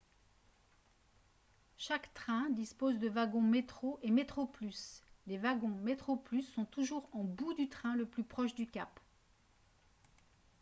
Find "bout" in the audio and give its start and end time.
7.23-7.53